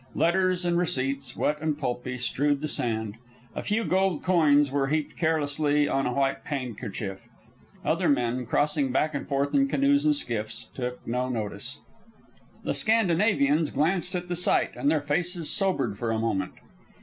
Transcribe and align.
Letters 0.15 0.65
and 0.65 0.79
receipts, 0.79 1.35
wet 1.37 1.61
and 1.61 1.77
pulpy, 1.77 2.17
strewed 2.17 2.61
the 2.61 2.67
sand. 2.67 3.17
A 3.55 3.61
few 3.61 3.83
gold 3.83 4.23
coins 4.23 4.71
were 4.71 4.87
heaped 4.87 5.15
carelessly 5.15 5.87
on 5.87 6.07
a 6.07 6.11
white 6.13 6.39
handkerchief. 6.45 7.27
Other 7.85 8.09
men, 8.09 8.47
crossing 8.47 8.91
back 8.91 9.13
and 9.13 9.27
forth 9.27 9.53
in 9.53 9.67
canoes 9.67 10.03
and 10.03 10.15
skiffs, 10.15 10.69
took 10.73 11.05
no 11.05 11.29
notice. 11.29 11.81
The 12.63 12.73
Scandinavians 12.73 13.69
glanced 13.69 14.15
at 14.15 14.27
the 14.27 14.35
sight, 14.35 14.71
and 14.75 14.89
their 14.89 15.01
faces 15.01 15.51
sobered 15.51 15.99
for 15.99 16.09
a 16.09 16.17
moment. 16.17 16.53